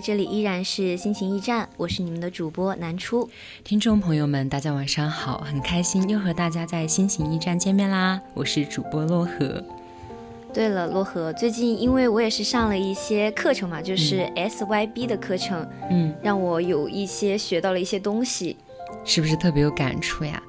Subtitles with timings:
[0.00, 3.28] 这里依然是心情驿站，我是你们的主播南初。
[3.62, 9.62] 听众朋友们，大家晚上好，很开心又和大家在心情驿站见面啦，我是主播洛河。
[10.54, 18.56] 对了，洛河，最近因为我也是上了一些课程嘛，就是 SYB 的课程，嗯，让我有一些学到了一些东西，
[19.04, 20.42] 是不是特别有感触呀？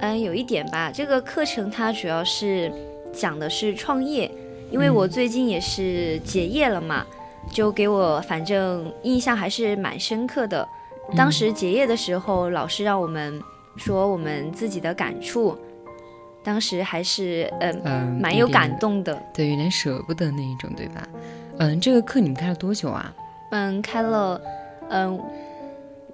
[0.00, 0.92] 嗯，有一点吧。
[0.92, 2.70] 这个课程它主要是
[3.12, 4.30] 讲的是创业，
[4.70, 7.06] 因为我最近也是结业了嘛。
[7.50, 10.66] 就给我反正印象还是蛮深刻的。
[11.16, 13.40] 当时结业的时候，老师让我们
[13.76, 15.58] 说我们自己的感触，
[16.42, 19.20] 当时还是嗯嗯蛮有感动的。
[19.34, 21.06] 对，有点舍不得那一种，对吧？
[21.58, 23.12] 嗯，这个课你们开了多久啊？
[23.50, 24.40] 嗯，开了
[24.90, 25.20] 嗯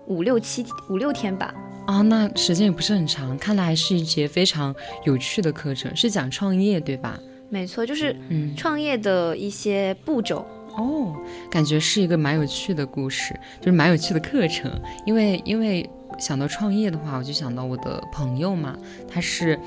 [0.06, 1.54] 五六七五六天吧。
[1.86, 4.74] 哦，那时间也不是很长，看来还是一节非常
[5.04, 7.18] 有趣的课程，是讲创业对吧？
[7.50, 10.44] 没错，就是嗯创业的一些步骤。
[10.78, 11.14] 哦，
[11.50, 14.70] 感觉是一个蛮有趣的故事，就是蛮有趣的课程。
[15.04, 18.76] 因为因为想到创业的话，我就想到我的朋友嘛，
[19.08, 19.58] 他是，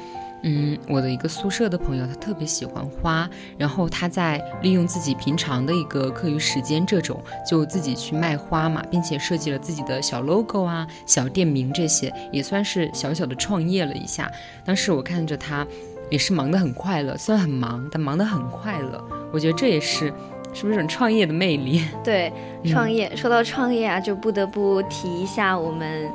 [0.44, 14.32] 嗯，我的一个宿舍的朋友，他特别喜欢花，然后他在利用自己平常的一个课余时间，这种就自己去卖花嘛，并且设计了自己的小 logo 啊、小店名这些，也算是小小的创业了一下。
[14.64, 15.68] 当时我看着他，
[16.10, 19.04] 也是忙得很快乐，虽然很忙，但忙得很快乐。
[19.34, 20.14] 我觉得这也是。
[20.54, 21.84] 是不是一种创业的魅力？
[22.04, 22.32] 对，
[22.66, 26.12] 创业、嗯、说到创业啊，就不得不提一下我们，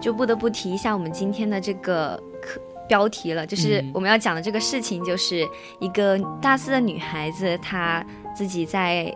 [0.00, 5.46] 就不得不提一下我们今天的这个课标题了，就是我们要讲的这个事情，就是
[5.80, 8.04] 一个大四的女孩子，她
[8.34, 9.14] 自己在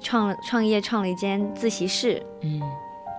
[0.00, 2.22] 创创业，创了一间自习室。
[2.40, 2.60] 嗯，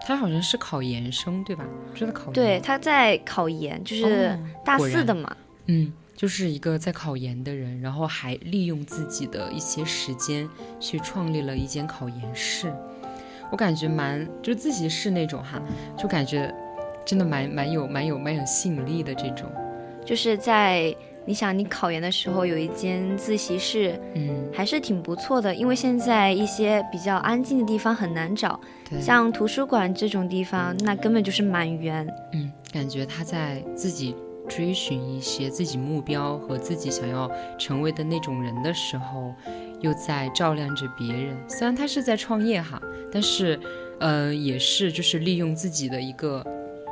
[0.05, 1.63] 她好像是考研生对吧？
[1.93, 2.33] 是在考研。
[2.33, 5.29] 对，她在考研，就是大四的嘛。
[5.29, 5.93] 哦、嗯。
[6.23, 10.47] 就是一个在考研的人，然后还利用自己的一些时间
[10.79, 12.73] 去创立了一间考研室。
[13.51, 15.61] 我感觉蛮就是自习室那种哈，
[15.97, 16.49] 就感觉
[17.03, 19.51] 真的蛮蛮有蛮有蛮有吸引力的这种。
[20.05, 20.95] 就是在
[21.25, 25.53] 你想你考研的时候有一间自习室，嗯，还是挺不错的。
[25.53, 28.57] 因为现在一些比较安静的地方很难找，
[29.01, 32.07] 像图书馆这种地方，那根本就是满员。
[32.31, 34.15] 嗯，感觉他在自己。
[34.47, 39.33] 追寻一些自己目标和自己想要成为的那种人的时候，
[39.81, 41.35] 又在照亮着别人。
[41.47, 42.81] 虽然他是在创业哈，
[43.11, 43.59] 但是，
[43.99, 46.43] 呃，也是就是利用自己的一个，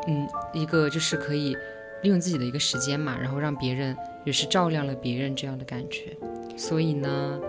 [0.08, 1.56] 嗯，一个就是可以
[2.04, 3.96] 利用自己的一个时间嘛，然后让别人
[4.26, 6.18] 也是照亮了别人这样的感觉。
[6.58, 7.40] 所以呢。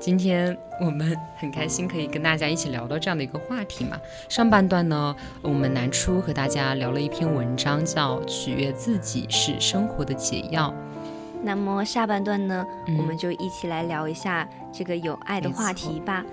[0.00, 3.98] 今天我们很开心可以跟大家一起聊到这样的一个话题嘛。
[4.28, 10.70] 上半段呢，我们南初和大家聊了一篇文章，叫《取悦自己是生活的解药》。
[11.42, 16.24] 那么下半段呢，嗯、我们就一起来聊一下这个有爱的话题吧。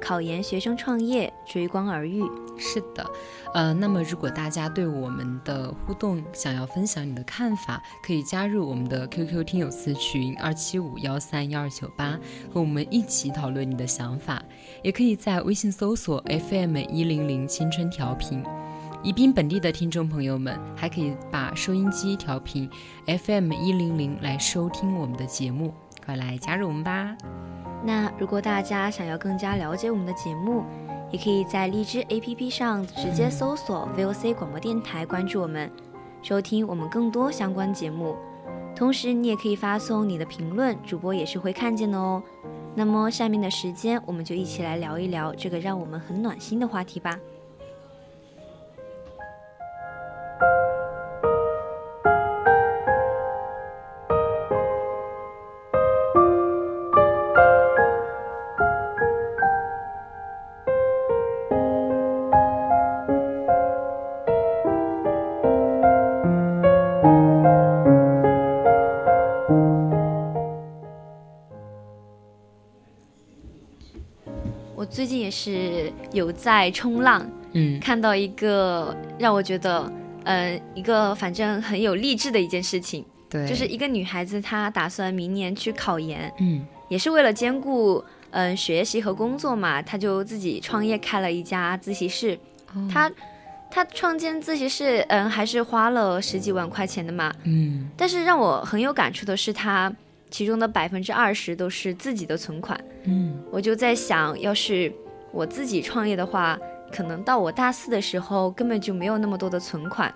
[0.00, 2.22] 考研学生创业，追光而遇。
[2.58, 3.06] 是的，
[3.54, 12.18] 呃，那么如果大家对我们的互动想要分享你的看法，可以加入我们的 QQ 听友私群二七五幺三幺二九八，
[12.52, 14.42] 和我们一起讨论你的想法。
[14.82, 18.42] 也可以在微信搜索 FM 一零零青春调频。
[19.02, 22.68] 宜宾本地的听众朋友们，还可以把收音机调频
[23.06, 25.72] FM 一零零来收听我们的节目，
[26.04, 27.16] 快来加入我们吧。
[27.82, 30.64] 那如果大家想要更加了解我们的节目，
[31.10, 35.70] 也可以在荔枝 APP 上直接搜索 VOC 广播电台，关注我们，
[36.22, 38.16] 收听我们更多相关节目。
[38.76, 42.22] 同时，你也可以发送你的评论，主播也是会看见的哦。
[42.74, 47.18] 那么下面的时间，我们就一起来聊一聊这个让我们很暖心的话题吧。
[76.12, 79.92] 有在冲浪，嗯，看到一个让我觉得，
[80.24, 88.02] 嗯、一个反正很有励志的一件事情，对，就是一个女孩子她打算明年去考研，嗯也是为了兼顾
[88.32, 92.38] 嗯、学习和工作嘛，她就自己创业开了一家自习室。
[92.74, 93.10] 哦她
[93.70, 97.32] 她创建自习室，嗯，还是花了十几万块钱的嘛。
[97.44, 99.92] 嗯但是让我很有感触的是，她
[100.30, 102.80] 其中的百分之二十都是自己的存款。
[103.04, 104.92] 嗯我就在想，要是
[105.32, 106.58] 我自己创业的话，
[106.92, 110.12] 可能到我大四的时候根本就没有那么多的存款。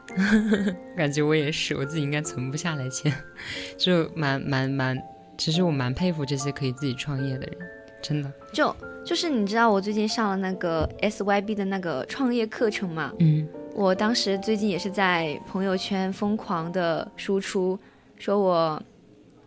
[0.96, 3.12] 感觉我也是，我自己应该存不下来钱，
[3.78, 4.96] 就蛮蛮蛮，
[5.38, 7.58] 其实我蛮佩服这些可以自己创业的人，
[8.02, 8.32] 真的。
[8.52, 8.74] 就
[9.04, 17.76] 就是你知道，我最近上了那个 SYB 的那个创业课程嘛，嗯我当时最近也是在朋友圈疯狂的输出，
[18.18, 18.80] 说我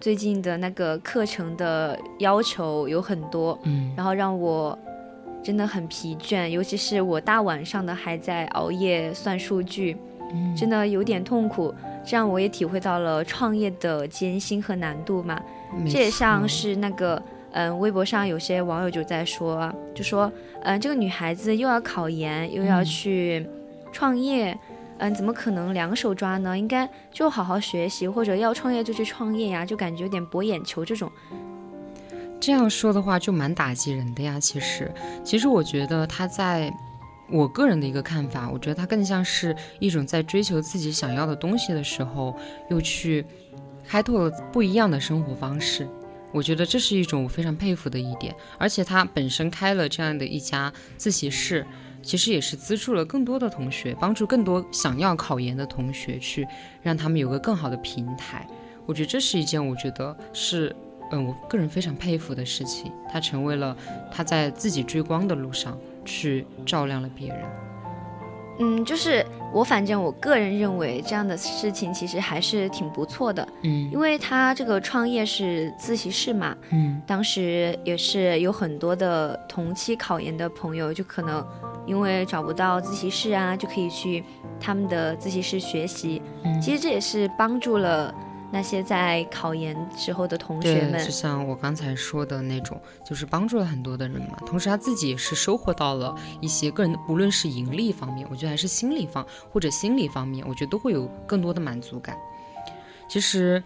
[0.02, 4.78] 最近的那个课程的要求有很多，嗯然后让我
[5.44, 9.96] 真的很疲倦，尤其是我大晚上的还在熬夜算数据，
[10.34, 11.74] 嗯真的有点痛苦。
[12.06, 15.40] 这样我也体会到了创业的艰辛和难度嘛。
[15.86, 20.32] 这也像是那个，嗯，微博上有些网友就在说，就说，
[20.64, 23.48] 嗯，这个女孩子又要考研，又要嗯去
[23.92, 24.58] 创业，
[25.00, 26.58] 嗯，怎么可能两手抓呢？
[26.58, 31.12] 应该就好好学习，或者要创业就去创业呀，就感觉有点博眼球这种。
[32.40, 34.40] 这样说的话就蛮打击人的呀。
[34.40, 34.92] 其实，
[35.24, 36.72] 其实我觉得他在
[37.30, 42.36] 我个人的一个看法，我觉得他更像是一种在追求自己想要的东西的时候，
[42.70, 43.26] 又去
[43.86, 45.88] 开拓了不一样的生活方式。
[46.34, 51.66] 我觉得这是一种我非常佩服的一点，而且他本身开了这样的一家自习室，
[52.04, 56.46] 其实也是资助了更多的同学，帮助更多想要考研的同学去
[56.82, 58.46] 让他们有个更好的平台。
[58.86, 60.76] 我觉得这是一件我觉得是
[61.12, 63.76] 嗯，我个人非常佩服的事情，他成为了
[64.12, 67.40] 他在自己追光的路上去照亮了别人。
[68.60, 69.24] 嗯，就是
[69.54, 81.46] 我反正我个人认为这样的事情其实还是挺不错的，嗯因为他这个创业是自习室嘛，嗯当时也是有很多的同期考研的朋友，就可能
[81.86, 84.24] 因为找不到自习室啊，就可以去
[84.60, 86.20] 他们的自习室学习。
[86.44, 88.12] 嗯，其实这也是帮助了
[88.52, 91.12] 那些在考研时候的同学，们就。
[91.12, 94.38] 像我刚才说的那种，就是帮助了很多的人嘛。
[94.46, 102.18] 同时他自己也是收获到了一些个人的，无论是盈利方面，我觉得还是心理方或者心理方面，我觉得都会有更多的满足感。
[103.10, 103.62] 其实，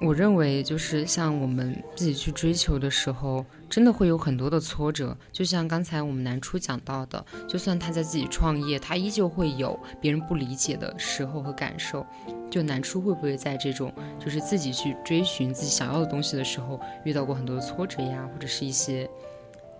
[0.00, 5.16] 我认为就是像我们自己去追求的时候，真的会有很多的挫折。
[5.32, 12.04] 就像刚才我们南初讲到的，就算他在自己创业，他依旧会有别人不理解的时候和感受。
[12.50, 19.08] 就南初会不会在这种就是自己去追寻自己想要的东西的时候，遇到过很多的挫折呀，或者是一些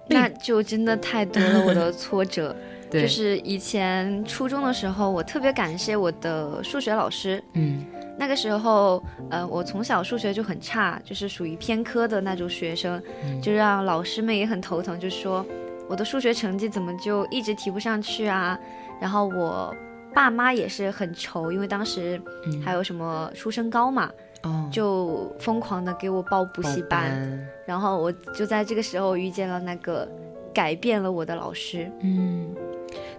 [0.07, 2.55] 那就真的太多了，我的挫折。
[2.91, 7.43] 对，就是以前初中的时候，我特别感谢我的数学老师。
[7.55, 7.85] 嗯。
[8.19, 13.41] 那个时候，呃，我从小数学就很差，就是属于偏科的那种学生，嗯。
[13.41, 15.47] 就让老师们也很头疼，就说
[15.89, 18.59] 我的数学成绩怎么就一直提不上去啊？
[19.01, 19.75] 然后我
[20.13, 24.11] 爸妈也是很愁，因为当时嗯，还有什么初升高嘛，
[24.43, 24.69] 哦。
[24.71, 30.07] 就疯狂的给我报补习报班，然后我就在这个时候遇见了那个
[30.53, 31.91] 改变了我的老师。
[32.03, 32.55] 嗯，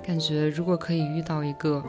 [0.03, 1.83] 感觉如果可以遇到一个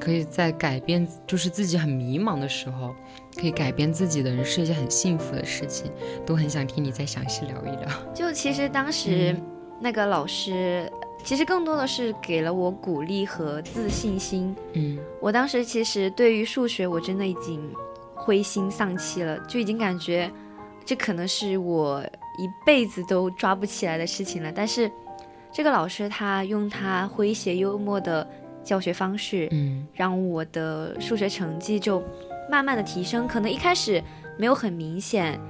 [0.00, 2.94] 可以在改变，就是自己很迷茫的时候，
[3.38, 5.90] 可以改变自己的人，是一件很幸福的事情。
[6.24, 7.88] 都很想听你再详细聊一聊。
[8.14, 9.42] 就其实当时嗯
[9.80, 10.90] 那个老师，
[11.24, 14.54] 其实更多的是给了我鼓励和自信心。
[14.74, 17.60] 嗯我当时其实对于数学，我真的已经
[18.14, 20.30] 灰心丧气了，就已经感觉
[20.84, 22.02] 这可能是我
[22.38, 24.52] 一辈子都抓不起来的事情了。
[24.52, 24.90] 但是
[25.56, 28.28] 这个老师他用他诙谐幽默的
[28.62, 32.04] 教学方式，嗯让我的数学成绩就
[32.50, 33.26] 慢慢的提升。
[33.26, 34.04] 可能一开始
[34.36, 35.40] 没有很明显，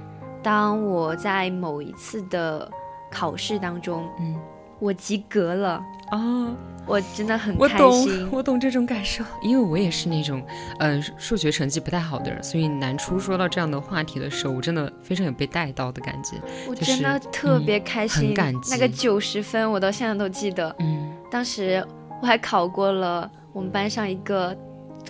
[0.41, 2.71] 当我在某一次的
[3.11, 4.39] 考试当中，嗯
[4.79, 6.55] 我及格了，啊，
[6.85, 8.29] 我真的很开我懂心，。
[8.31, 10.43] 我懂这种感受，因为我也是那种，
[10.79, 16.37] 呃，数学成绩不太好的人，所以南初说到这样的话题的时候，我真的非常有被带到的感觉。
[16.67, 20.75] 我真的特别开心，很感激那个九十分我到现在都记得。
[20.79, 21.85] 嗯，当时
[22.21, 24.55] 我还考过了我们班上一个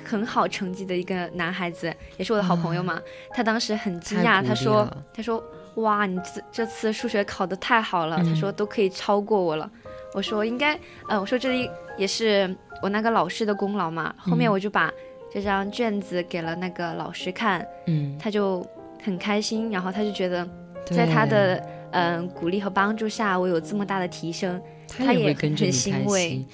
[0.06, 3.00] 很好成绩的一个男孩子，也是我的好朋友嘛。
[3.32, 5.44] 他当时很惊讶，他说：“他说
[5.78, 9.70] 哇，你这这次数学考得太好了，嗯他说都可以超过我了。”
[10.14, 10.80] 我说应该，
[11.10, 14.14] 呃，我说这里也是我那个老师的功劳嘛。
[14.18, 14.92] 后面嗯我就把
[15.32, 18.66] 这张卷子给了那个老师看，嗯，他就
[19.04, 20.48] 很开心，然后他就觉得
[20.86, 24.62] 在他的嗯、鼓励和帮助下，我有这么大的提升。
[24.88, 26.48] 他也会跟着你开欣慰心。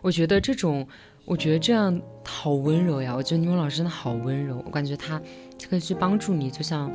[0.00, 0.86] 我觉得这种，
[1.24, 3.14] 我觉得这样好温柔呀！
[3.16, 5.20] 我觉得你们老师真的好温柔，我感觉他
[5.68, 6.90] 可以去帮助你，就像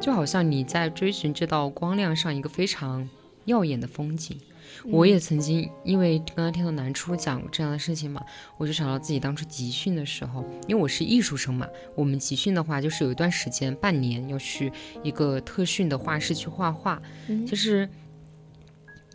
[0.00, 3.08] 就好像你在追寻这道光亮上一个非常
[3.46, 4.38] 耀眼的风景。
[4.90, 8.22] 我也曾经因为刚刚听到南初讲这样的事情嘛，
[8.58, 14.70] 我就想到自己当初集训的时候，因为我是艺术生嘛，我们集训的话就是有一段时间，半年要去
[15.02, 17.88] 一个特训的画室去画画，嗯就是。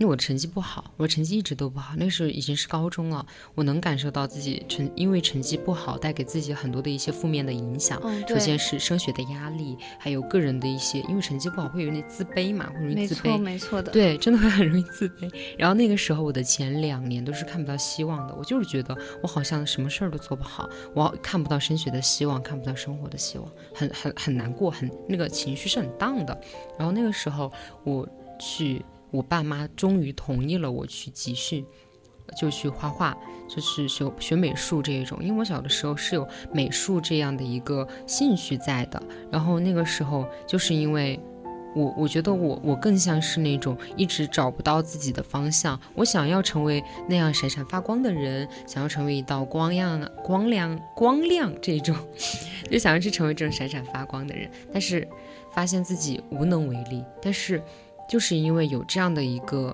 [0.02, 8.02] 因为我的成绩不好，我的成绩一直都不好，那时候已经是高中了，我能感受到自己成因为成绩不好带给自己很多的一些负面的影响。
[8.04, 13.38] 嗯，首，先是升学的压力，还有个人的一些，因为成绩不好会有点自卑嘛，会容易自没错卑。
[13.38, 13.92] 没错的。
[13.92, 15.32] 对，真的会很容易自卑。
[15.56, 26.36] 然后那个时候，我的前两年都是看不到希望的，我就是觉得我好像什么事儿都做不好，我看不到升学的希望，看不到生活的希望，很很很难过，很那个情绪是很荡的。
[26.80, 27.54] 然后那个时候，
[27.84, 31.66] 我去，我爸妈终于同意了我去集训。
[32.40, 39.04] 就去画画，就是学学美术这一种，因为我小的时候是有美术这样的一个兴趣在的。
[39.30, 41.20] 然后那个时候就是因为
[41.76, 51.94] 我我觉得我我更像是那种一直找不到自己的方向，我想要成为那样闪闪发光的人，想要成为一道光亮光亮光亮这种，
[52.72, 55.06] 就想要去成为这种闪闪发光的人，但是
[55.52, 57.04] 发现自己无能为力。
[57.22, 57.62] 但是
[58.12, 59.74] 就是因为有这样的一个。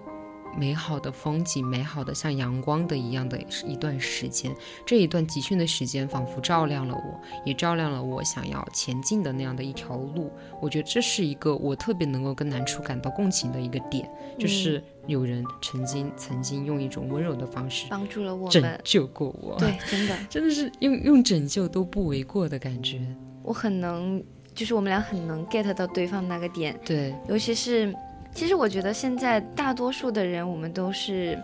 [0.55, 4.51] 美好的风景，美好的像阳光的一样的一段时间，
[4.83, 10.31] 这一段集训的时间仿佛照亮了我，也照亮了我想要前进的那样的一条路。
[10.59, 18.81] 我觉得这是一个我特别能够跟南初感到共情的一个点，就是有人曾经曾经用一种温柔的方式帮助了我拯们。
[18.83, 22.99] 救过我，对， 真的，真的是用用拯救都不为过的感觉。
[23.43, 24.23] 我很能，
[24.55, 27.93] 就是我们俩很能 get 到对方那个点，对，尤其是，
[28.37, 31.35] 其实我觉得现在大多数的人，我们都是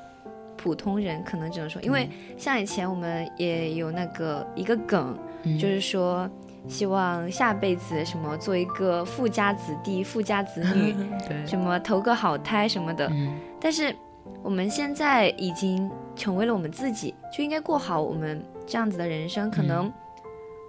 [0.56, 2.08] 普通人，可能只能说，因为
[2.38, 6.30] 像以前我们也有那个一个梗，嗯就是说。
[6.66, 10.96] 希望下辈子什么做一个富家子弟、富家子女，
[11.46, 13.06] 什么投个好胎什么的。
[13.12, 13.94] 嗯，但是
[14.42, 19.52] 我们现在已经成为了我们自己，就应该过好我们这样子的人生。
[19.52, 19.92] 可能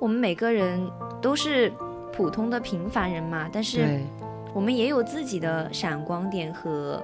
[0.01, 0.85] 我们每个人
[1.23, 1.73] 都是
[2.13, 4.01] 普通的平凡人嘛，但是对，
[4.55, 7.03] 我们也有自己的闪光点和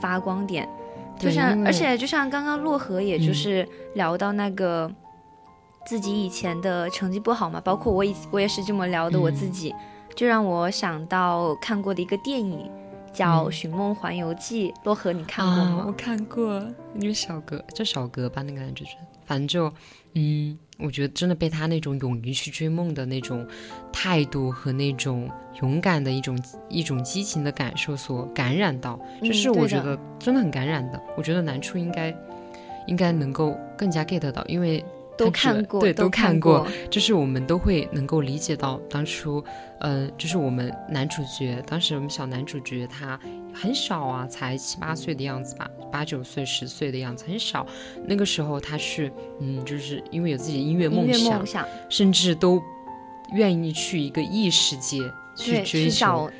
[0.00, 0.68] 发光点。
[1.18, 3.34] 就像而且就像刚刚洛河，也就嗯。
[3.34, 4.88] 是聊到那个
[5.84, 9.52] 自己以前的成绩不好嘛，包括我以我也是这么聊的我自嗯。
[9.52, 9.74] 己，
[10.14, 12.70] 就让我想到看过的一个电影
[13.12, 15.84] 叫《嗯寻梦环游记》，洛河你看过啊，吗？
[15.88, 18.90] 我看过，因为小哥叫小哥吧，那个男主角，
[19.26, 19.74] 反正就，
[20.14, 23.46] 嗯，我觉得真的被他那种勇于去追梦的那种
[23.92, 25.28] 态度和那种
[25.60, 31.02] 勇敢的一种一种激情的感受所感染到，这嗯是我觉得真的很感染的。
[31.16, 32.14] 我觉得南初应该
[32.86, 34.84] 应该能够更加 get 到，因为
[35.18, 36.66] 都看过，对，都看过。
[36.88, 39.44] 就是我们都会能够理解到当初，
[39.80, 43.18] 呃，就是我们男主角，当时我们小男主角他
[43.52, 47.66] 很小啊，才七八岁的样子吧，八九岁、十岁的样子，很小。
[48.06, 52.62] 那个时候他是，嗯，就是因为有自己的音乐梦想梦，想，甚至都
[53.34, 54.98] 愿意去一个异世界
[55.36, 56.30] 去，追求。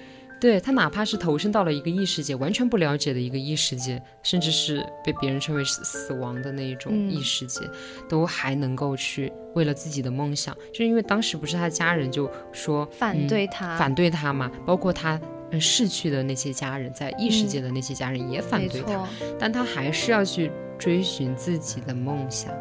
[0.41, 7.61] 对他哪怕是投身到了一个异世界，完全不了解的一个异世界，甚至是被别人称为死死亡的那一种嗯异世界，
[8.09, 15.17] 都还能够去为了自己的梦想，就是因为当时不是他家人就说反嗯对他，反对他嘛，包括他。
[15.51, 22.53] 嗯逝去的那些家人，在异世界的那些家人也反对他，错，但他还是要去追寻自己的梦想。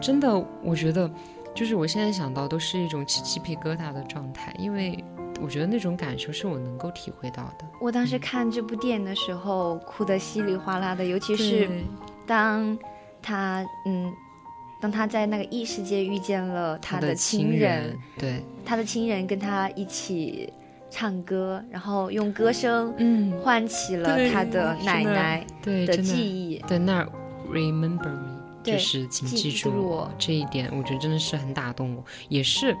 [0.00, 1.10] 真的，我觉得，
[1.54, 5.04] 就是我现在想到都是一种起鸡皮疙瘩的状态，因为
[5.40, 7.64] 我觉得那种感受是我能够体会到的。
[7.80, 11.68] 我当时看这部电影的时候，哭得稀里哗啦的，尤其是
[12.26, 12.76] 当
[13.22, 14.12] 他嗯，
[14.80, 20.52] 当他在那个异世界遇见了他的亲人，对他的亲人跟他一起
[20.90, 26.58] 唱歌，然后用歌声嗯，唤起了他的奶奶对，的记忆。
[26.66, 27.08] 对，那儿
[27.50, 32.76] remember me 就是请记住我这一点，我觉得真的是很打动我，也是。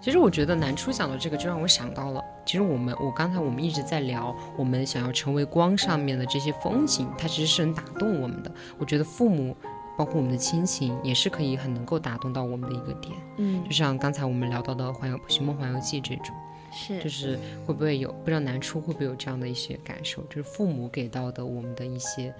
[0.00, 8.50] 其实我觉得南初讲的这个，就让我想到了，其实我们我刚才我们一直在聊我们想要成为光上面的这些风景，它其实是很打动我们的。
[8.78, 9.54] 我觉得父母，
[9.98, 13.14] 包括我们的亲情，也是可以很能够打动到我们的一个点。
[13.36, 16.34] 嗯就，像刚才我们聊到的《环游寻梦环游记》这种。
[16.72, 22.32] 是就是会不会有不知道南初会不会有这样的一些感受，就是父母给到的我们的一些，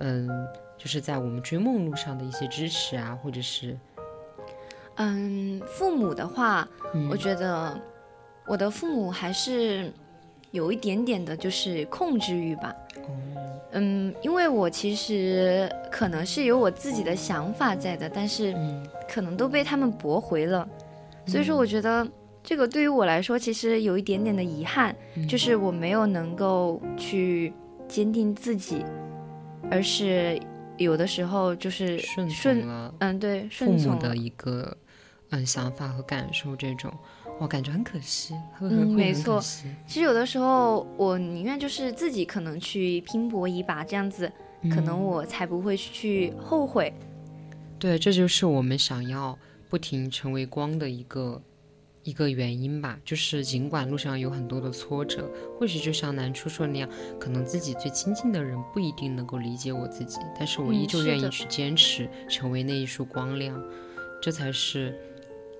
[0.00, 0.28] 嗯，
[0.76, 3.78] 就是在我们追梦路上的一些支持啊，或者是，
[4.96, 7.08] 嗯，父母的话，嗯。
[7.10, 7.80] 我觉得
[8.46, 9.92] 我的父母还是
[10.50, 12.74] 有一点点的，就是控制欲吧。
[12.96, 13.08] 哦。
[13.72, 18.86] 嗯，因为我其实可能是有我自己的想法在的，但是嗯。
[19.08, 20.66] 可能都被他们驳回了。
[21.26, 22.06] 所以说，我觉得
[22.42, 25.28] 这个对于我来说，其实有一点点的遗憾，嗯。
[25.28, 27.52] 就是我没有能够去
[27.86, 28.84] 坚定自己，
[29.70, 30.40] 而是
[30.78, 32.64] 有的时候就是顺顺
[33.00, 34.74] 嗯，对，顺从的一个
[35.32, 36.92] 嗯想法和感受，这种
[37.40, 44.30] 我感觉很可惜，会很可没错其实有的时候，我宁愿就是自己可能去拼搏一把，这样子，
[44.70, 46.92] 可能嗯我才不会去后悔。
[47.78, 49.36] 对，这就是我们想要
[49.68, 51.42] 不停成为光的一个
[52.04, 52.98] 一个原因吧。
[53.04, 63.60] 就是尽管路上有很多的挫折，或许就像南初说的那样，可能自己最亲近的人不一定能够理解我自己，但是我嗯依旧愿意去坚持，成为那一束光亮。
[64.20, 64.96] 这才是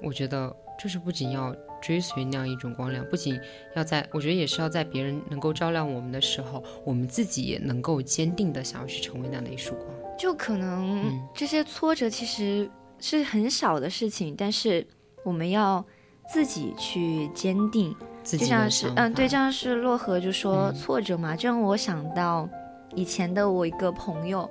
[0.03, 3.39] 我觉得，就是不仅要追随那样一种光亮，不仅
[3.75, 9.87] 要在，我觉得也是要在别人能够照亮我们的时候，我们自己也能够坚定的想要去成为那样的一束光。
[10.19, 14.87] 就可能嗯这些挫折其实是很小的事情，但是
[15.25, 15.85] 我们要
[16.29, 17.95] 自己去坚定。
[18.23, 22.49] 自己就像是嗯，对，法这样是洛河就说嗯挫折嘛，就让我想到
[22.95, 24.49] 以前的我一个朋友，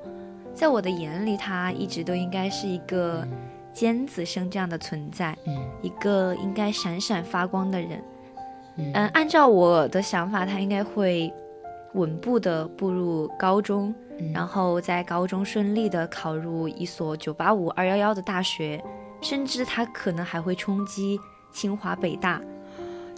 [0.53, 3.25] 在我的眼里，他一直都应该是一个
[3.73, 8.03] 尖子生这样的存在，嗯一个应该闪闪发光的人。
[8.77, 11.31] 嗯嗯，按照我的想法，他应该会
[11.93, 18.81] 稳步的步入高中，嗯然后在高中顺利的考入一所九八五、二幺幺的大学，
[19.21, 21.19] 甚至他可能还会冲击
[21.51, 22.41] 清华、北大。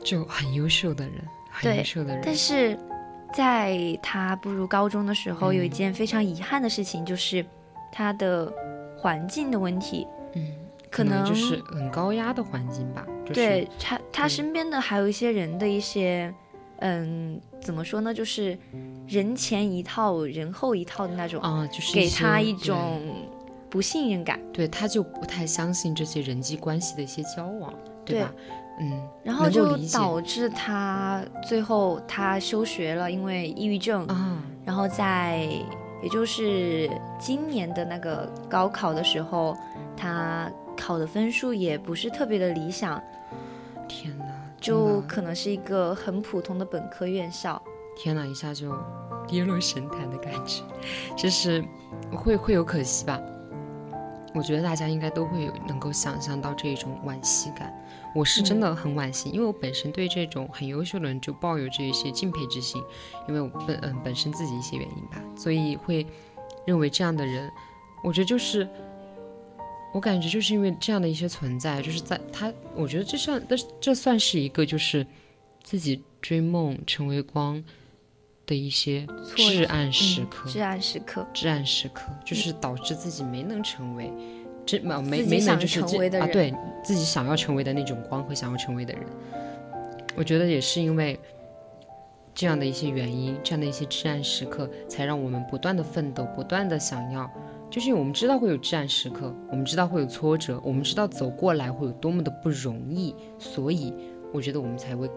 [0.04, 1.14] 就很优秀的人，
[1.50, 2.78] 很优秀的人，但是
[3.32, 7.46] 在他步入高中的时候，嗯有一件非常遗憾的事情，就是
[7.92, 8.52] 他的
[8.98, 10.08] 环境的问题。
[10.36, 10.48] 嗯，
[10.90, 16.34] 可能能就是很高压的环境吧，就是对他，他身边的还有一些人的一些，
[16.80, 18.58] 嗯，怎么说呢，就是
[19.08, 23.02] 人前一套，人后一套的那种，啊，就是给他一种
[23.70, 24.40] 不信任感。
[24.52, 27.74] 对，他就不太相信这些人际关系的一些交往，
[28.06, 28.34] 对吧？
[28.80, 34.04] 嗯，然后就导致他最后他休学了，因为抑郁症。
[34.08, 35.48] 啊，然后在
[36.04, 39.56] 也就是今年的那个高考的时候，
[39.96, 43.02] 他考的分数也不是特别的理想，
[43.88, 44.26] 天哪，
[44.60, 47.62] 就可能是一个很普通的本科院校。
[47.96, 48.76] 天哪，一下就
[49.28, 50.64] 跌落神坛的感觉，
[51.16, 51.64] 就是
[52.12, 53.18] 会会有可惜吧。
[54.34, 57.74] 我觉得大家应该都会有能够想象到这一种惋惜感。
[58.16, 62.82] 我是真的很惋惜，因为我本身对这种很优秀的人就抱有这一些敬佩之心，
[63.28, 66.06] 因为我本嗯本身自己一些原因吧，所以会
[66.66, 67.52] 认为这样的人，
[68.04, 68.68] 我觉得就是
[69.94, 75.06] 我感觉就是因为这样的一些存在，就是在他，我觉得这算这这算是一个就是
[75.64, 77.64] 自己追梦成为光
[78.46, 81.28] 的一些挫至暗时嗯刻，至暗时刻。
[81.34, 84.12] 至暗时刻，就是导致自己没能成为，
[84.66, 86.54] 这没没没能想就是啊，成为的人对
[86.84, 89.04] 自己想要成为的那种光和想要成为的人，
[90.16, 91.20] 我觉得也是因为
[92.36, 97.30] 这样的一些原因，这样的一些至暗时刻，才让我们不断的奋斗，不断的想要，
[97.70, 103.94] 就是我们知道会有至暗时刻，我们知道会有挫折，我们知道走过来会有多么的不容易，所以
[104.34, 105.10] 我觉得我们才会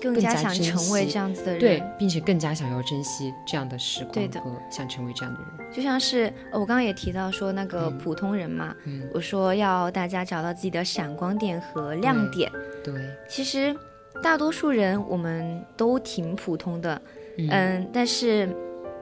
[0.00, 5.72] 更加想成为这样子的人，对，并且更加想要珍惜这样的时对的光和想成为这样的人。
[5.72, 7.98] 就像是呃我刚刚也提到说那个嗯。
[7.98, 12.50] 普通人嘛，嗯，我说要大家找到自己的闪光点和亮点。
[12.84, 12.94] 对，
[13.28, 13.74] 其实
[14.22, 17.00] 大多数人我们都挺普通的，
[17.38, 17.48] 嗯。
[17.50, 18.48] 嗯，但是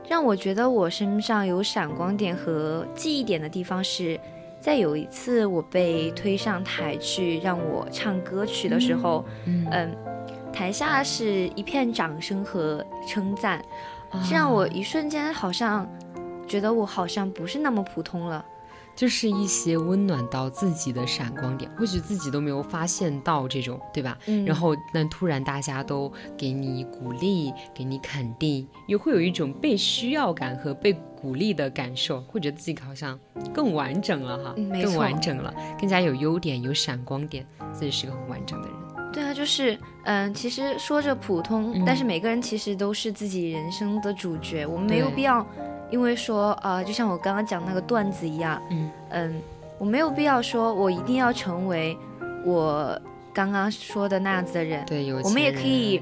[0.09, 4.19] 让我觉得我身上有闪光点和记忆点的地方是，
[4.61, 9.67] 在有一次我被推上台去让我唱歌曲的时候，嗯。
[9.71, 9.97] 嗯，
[10.55, 13.59] 台下是一片掌声和称赞，
[14.11, 15.87] 啊这让我一瞬间好像
[16.47, 18.45] 觉得我好像不是那么普通了。
[18.95, 24.17] 就是一些温暖到自己的闪光点，或许自己都没有发现到这种，对吧？
[24.27, 33.19] 嗯然后，但突然大家都给你鼓励，给你肯定，又会有一种被需要感和被鼓励的感受，会觉得自己好像
[33.53, 38.94] 更完整了哈，更完整了，更加有优点，有闪光点，自己是个很完整的人。
[39.15, 45.47] 对啊，就是嗯，其实说着普通，嗯但是每个人其实都是自己人生的主角，我们没有必要
[45.91, 48.91] 因为说呃，就像我刚刚讲那个段子一样，嗯。
[49.11, 49.41] 嗯，
[49.79, 51.97] 我没有必要说我一定要成为
[52.45, 53.01] 我
[53.33, 56.01] 刚刚说的那样子的人，对，有我们也可以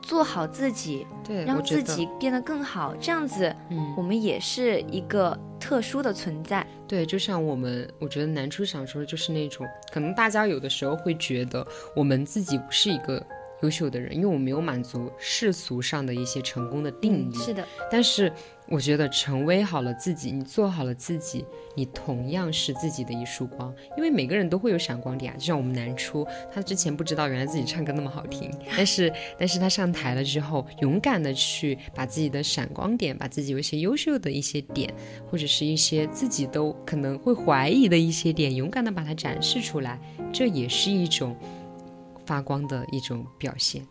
[0.00, 6.66] 做好自己，对，让自己变得更好，这样子嗯我们也是一个特殊的存在。
[6.86, 13.20] 对，就像我们，我觉得南初想说的就是那种，可能大家有的时候会觉得我们自己不是一个
[13.62, 17.36] 优秀的人，因为我没有满足世俗上的一些成功的定义。
[17.36, 18.32] 嗯是的，但是
[18.68, 25.36] 我觉得成为好了自己，你做好了自己，你同样是自己的一束光，因为每个人都会有闪光点啊。
[25.38, 34.92] 就像我们南初，他之前不知道原来自己唱歌那么好听，但是但是他上台了之后，勇敢的去把自己的闪光点，把自己有一些优秀的一些点，
[35.30, 39.98] 或者是一些自己都可能会怀疑的一些点，勇敢的把它展示出来，
[40.32, 41.36] 这也是一种
[42.26, 43.86] 发光的一种表现。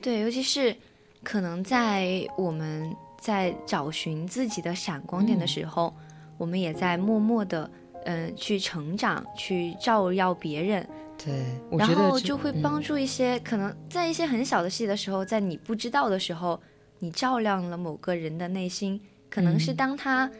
[0.00, 0.76] 对，尤其是
[1.24, 5.48] 可能在我们在找寻自己的闪光点的嗯。
[5.48, 5.92] 时候，
[6.36, 7.68] 我们也在默默的
[8.04, 11.34] 嗯、呃去成长，去照耀别人，对，
[11.68, 16.60] 我然觉得这后就会帮嗯助一些、可能在一些很小的细的时候，在你不知道的时候，
[17.00, 19.76] 你照亮了某个人的内心，可能是嗯。
[19.76, 20.30] 当他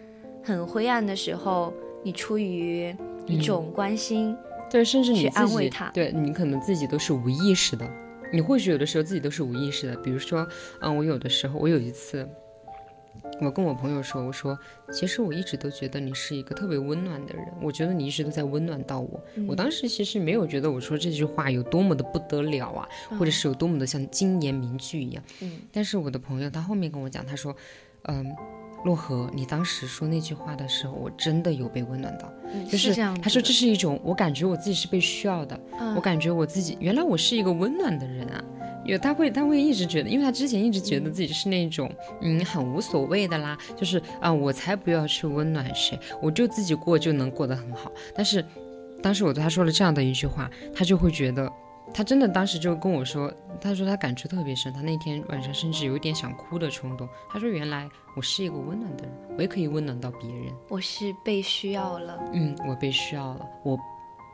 [0.45, 3.41] 很灰暗的时候，你出于一嗯。
[3.41, 4.37] 种关心，
[4.71, 7.89] 对，甚至你安慰他对你可能自己都是无意识的，
[8.33, 9.97] 你或许有的时候自己都是无意识的。
[9.97, 10.47] 比如说，
[10.81, 12.29] 嗯，我有的时候，我有一次，
[13.41, 14.59] 我跟我朋友说，我说，
[14.93, 19.21] 其实我一直都觉得你是一个特别温暖的人，我觉得你一直都在温暖到我。
[19.47, 25.23] 我当时其实没有觉得我说这句话有多么的不得了啊，或者是有多么的像金言名句一样。
[25.41, 27.57] 嗯但是我的朋友他后面跟我讲，他说，
[28.03, 28.35] 嗯。
[28.85, 32.33] 洛河，你当时说那句话的时候，我真的有被温暖到。
[32.53, 33.21] 嗯就是这样。
[33.21, 38.43] 他说这是一种，我感觉我自己是被需要的，嗯我感觉我自己原来我是一个温暖的人啊。
[38.85, 41.91] 有他会他会一直觉得，因为他之前一直觉得自己是那种
[42.23, 47.93] 嗯很无所谓的啦，就是啊我才不要去温暖谁，我就自己过就能过得很好。
[48.14, 48.43] 但是
[49.03, 51.51] 当时我对他说了这样的一句话，他就会觉得。
[51.92, 57.09] 他真的当时就跟我说，他说他感触特别深，他那天晚上甚至有一点想哭的冲动。
[57.29, 62.18] 他说：“原来我是一个温暖的人，我也可以温暖到别人。”我是被需要了。
[62.33, 63.77] 嗯，我被需要了，我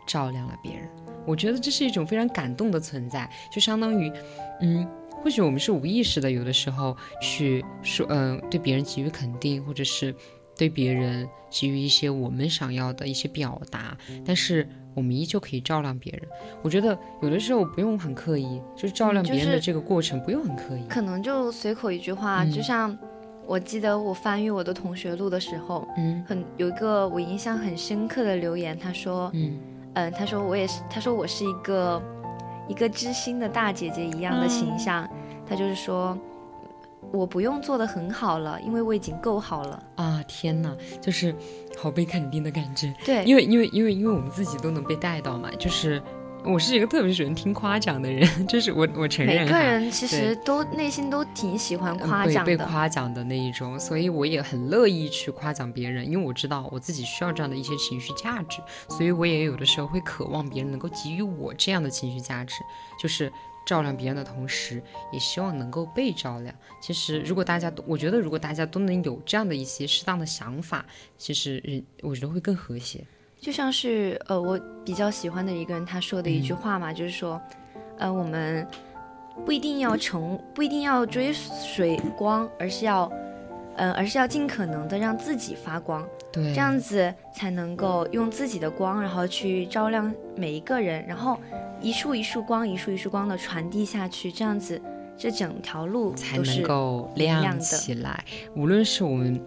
[0.06, 0.88] 照亮了别人。
[1.26, 4.12] 我觉得这是一种非常感动的存在，就相当于，
[4.60, 10.14] 嗯，或许我们是无意识的，有的时候去说，嗯、对别人给予肯定，或者是
[10.56, 16.22] 对别人给予一些我们想要的一些表达，但是我们依旧可以照亮别人。
[16.62, 20.84] 我觉得有的时候不用很刻意，就是照亮别人的这个过程不用很刻意。
[20.88, 22.96] 可能就随口一句话，嗯就像
[23.46, 29.58] 我记得我翻阅我的同学录的时候，嗯很有一个我印象很深刻的留言，他说，嗯
[29.94, 32.02] 嗯，他说我也是，他说我是一个
[32.68, 35.08] 一个知心的大姐姐一样的嗯形象，
[35.46, 36.16] 他就是说。
[37.12, 39.82] 我不用做的很好了，因为我已经够好了。
[39.96, 41.34] 啊，天哪，就是
[41.78, 42.92] 好被肯定的感觉。
[43.04, 46.02] 对，因为因为因为因为我们自己都能被带到嘛，就是
[46.44, 52.56] 我是一个特别喜欢听夸奖的人， 就是我我承认每个人其实都内心都挺喜欢嗯被被夸奖的。
[52.66, 62.56] 夸奖的那一种，所以我也很乐意去夸奖别人，因为我知道我自己需要这样的一些情绪价值，所以我也有的时候会渴望别人能够给予我这样的情绪价值，
[63.00, 63.32] 就是。
[63.66, 66.54] 照亮别人的同时，也希望能够被照亮。
[66.80, 70.84] 其实，如果大家都，我觉得如果大家都能有这样的一些适当的想法，
[71.16, 73.04] 其实人我觉得会更和谐。
[73.40, 77.40] 就像是呃，我比较喜欢的一个人他说的一句嗯话嘛，就是说，
[77.98, 78.66] 呃，我们
[79.44, 83.10] 不一定要成，不一定要追随光，而是要，
[83.76, 91.38] 嗯、而是要尽可能的让自己发光，对，这样子才能够用自己的光，然后去照亮每一个人，然后
[91.80, 94.80] 一束一束光，一束一束光的传递下去，这样子
[95.16, 98.24] 这整条路才能够亮的起来。
[98.56, 99.40] 无论是我们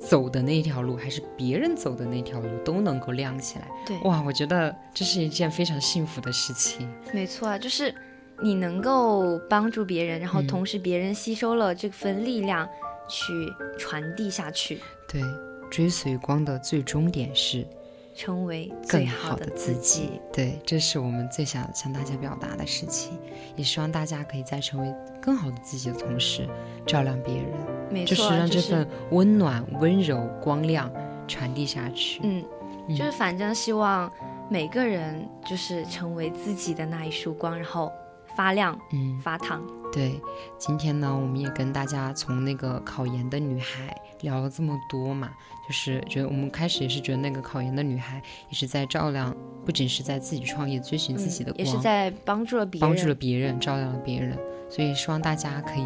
[0.00, 3.68] 走的那条路，还是别人走的那条路，都能够亮起来。
[3.86, 6.88] 对，哇，我觉得这是一件非常幸福的事情。
[7.12, 7.92] 没错啊，就是
[8.40, 12.68] 你能够帮助别人，然后嗯同时别人吸收了这份力量，
[13.08, 13.32] 去
[13.78, 15.22] 传递下去，对，
[15.70, 17.66] 追随光的最终点是
[18.14, 20.20] 成为最更好的自自己己。。
[20.32, 23.18] 对，这是我们最想向大家表达的事情，
[23.56, 26.48] 也希望大家可以在成为更好的自己的同时，
[26.86, 27.46] 照亮别人，
[27.90, 30.90] 没错啊，就是让这份温暖、温柔、光亮
[31.26, 32.20] 传递下去。
[32.22, 32.44] 嗯，
[32.88, 34.10] 嗯就是反正希望
[34.50, 37.92] 每个人就是成为自己的那一束光，然后
[38.36, 39.62] 发亮嗯，发烫。
[39.98, 40.20] 对，
[40.56, 45.28] 今天呢，我们也跟大家从那个考研的女孩聊了这么多嘛，
[45.66, 49.34] 就是觉得我们开始也是觉得那个考研的女孩也是在照亮，
[49.66, 54.38] 不仅是在自己创业、追寻自己的嗯、光，也是在帮助了别人，帮助了别人，照亮了别人，
[54.70, 55.84] 所以希望大家可以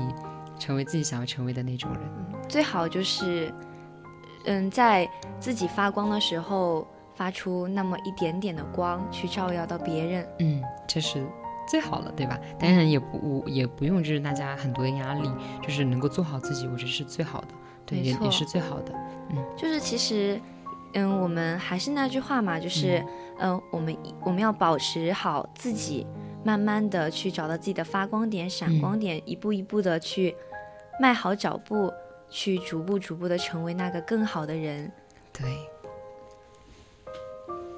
[0.59, 2.01] 成为自己想要成为的那种人。
[2.51, 3.51] 最好就是，
[4.44, 5.09] 嗯，在
[5.40, 10.29] 自己发光的时候，发出那么一点点的光，去照耀到别人。
[10.40, 11.27] 嗯，这是
[11.66, 12.38] 最好了，对吧？
[12.59, 15.31] 当然也不我也不用就是大家很多的压力，
[15.62, 17.48] 就是能够做好自己，我觉得是最好的，
[17.87, 18.92] 对，也也是最好的。
[19.31, 20.38] 嗯就是其实，
[20.94, 23.03] 嗯，我们还是那句话嘛，就是，
[23.38, 26.07] 嗯、我们我们要保持好自己，
[26.44, 30.37] 慢慢的去找到自己的发光点、闪嗯光点，一步一步的去
[31.01, 31.90] 迈好脚步，
[32.29, 34.92] 去逐步逐步的成为那个更好的人。
[35.33, 35.46] 对，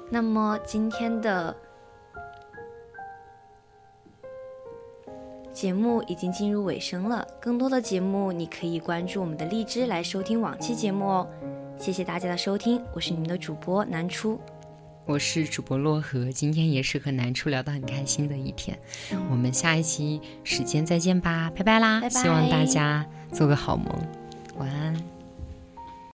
[0.09, 1.55] 那么今天的
[5.55, 11.27] 节目已经进入尾声了，更多的节目你可以关注我们的荔枝来收听往期节目哦。
[11.79, 14.37] 谢谢大家的收听，我是你们的主播南初。
[15.05, 18.77] 我是主播洛河，今天也是和南初聊得很开心的一天。
[19.29, 22.01] 我们下一期时间再见吧，拜拜啦！
[22.01, 23.87] 拜拜希望大家做个好梦，
[24.57, 25.14] 晚安。